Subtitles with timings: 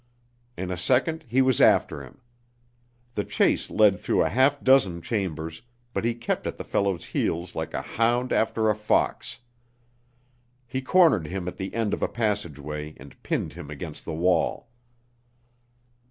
[0.57, 2.21] In a second he was after him.
[3.13, 5.61] The chase led through a half dozen chambers,
[5.93, 9.41] but he kept at the fellow's heels like a hound after a fox.
[10.65, 14.69] He cornered him at the end of a passageway and pinned him against the wall.